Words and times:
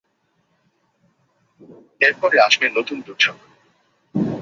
এরপরে 2.01 2.37
আসবে 2.39 2.65
নতুন 2.77 2.97
দূর্যোগ। 3.01 3.37